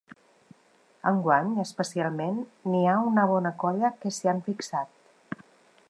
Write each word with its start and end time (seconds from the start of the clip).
Enguany, 1.11 1.51
especialment, 1.63 2.39
n’hi 2.71 2.81
ha 2.93 2.97
una 3.11 3.27
bona 3.33 3.53
colla 3.65 3.93
que 4.03 4.15
s’hi 4.17 4.33
han 4.33 4.43
fixat. 4.49 5.47